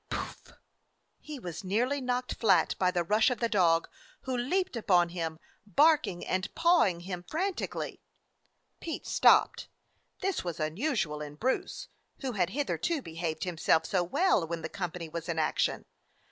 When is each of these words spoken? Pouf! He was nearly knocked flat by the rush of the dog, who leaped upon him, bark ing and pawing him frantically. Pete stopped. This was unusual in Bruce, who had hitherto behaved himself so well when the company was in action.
Pouf! 0.09 0.53
He 1.19 1.37
was 1.37 1.63
nearly 1.63 2.01
knocked 2.01 2.33
flat 2.33 2.73
by 2.79 2.89
the 2.89 3.03
rush 3.03 3.29
of 3.29 3.39
the 3.39 3.47
dog, 3.47 3.87
who 4.21 4.35
leaped 4.35 4.75
upon 4.75 5.09
him, 5.09 5.37
bark 5.67 6.07
ing 6.07 6.25
and 6.25 6.51
pawing 6.55 7.01
him 7.01 7.21
frantically. 7.29 8.01
Pete 8.79 9.05
stopped. 9.05 9.67
This 10.21 10.43
was 10.43 10.59
unusual 10.59 11.21
in 11.21 11.35
Bruce, 11.35 11.87
who 12.21 12.31
had 12.31 12.49
hitherto 12.49 13.03
behaved 13.03 13.43
himself 13.43 13.85
so 13.85 14.03
well 14.03 14.47
when 14.47 14.63
the 14.63 14.69
company 14.69 15.07
was 15.07 15.29
in 15.29 15.37
action. 15.37 15.85